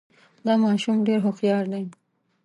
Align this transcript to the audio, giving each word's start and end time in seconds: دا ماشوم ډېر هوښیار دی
دا 0.45 0.53
ماشوم 0.63 0.97
ډېر 1.07 1.19
هوښیار 1.25 1.65
دی 1.73 1.85